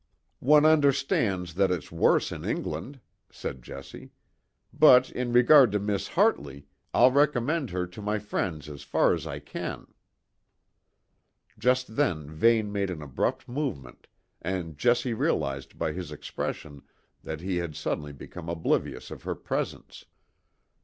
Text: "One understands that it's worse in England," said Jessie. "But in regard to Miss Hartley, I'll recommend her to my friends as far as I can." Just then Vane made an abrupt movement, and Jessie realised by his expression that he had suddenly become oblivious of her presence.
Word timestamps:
"One 0.39 0.65
understands 0.65 1.53
that 1.53 1.69
it's 1.69 1.91
worse 1.91 2.31
in 2.31 2.43
England," 2.43 2.99
said 3.31 3.61
Jessie. 3.61 4.09
"But 4.73 5.11
in 5.11 5.31
regard 5.31 5.71
to 5.73 5.79
Miss 5.79 6.07
Hartley, 6.07 6.65
I'll 6.91 7.11
recommend 7.11 7.69
her 7.69 7.85
to 7.85 8.01
my 8.01 8.17
friends 8.17 8.67
as 8.67 8.81
far 8.81 9.13
as 9.13 9.27
I 9.27 9.37
can." 9.37 9.85
Just 11.59 11.97
then 11.97 12.27
Vane 12.31 12.71
made 12.71 12.89
an 12.89 13.03
abrupt 13.03 13.47
movement, 13.47 14.07
and 14.41 14.75
Jessie 14.75 15.13
realised 15.13 15.77
by 15.77 15.91
his 15.91 16.11
expression 16.11 16.81
that 17.23 17.41
he 17.41 17.57
had 17.57 17.75
suddenly 17.75 18.11
become 18.11 18.49
oblivious 18.49 19.11
of 19.11 19.21
her 19.21 19.35
presence. 19.35 20.05